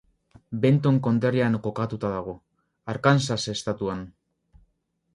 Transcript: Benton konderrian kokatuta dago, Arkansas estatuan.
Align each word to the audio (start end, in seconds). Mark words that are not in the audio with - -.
Benton 0.63 0.97
konderrian 1.07 1.59
kokatuta 1.69 2.13
dago, 2.15 2.35
Arkansas 2.97 3.41
estatuan. 3.57 4.07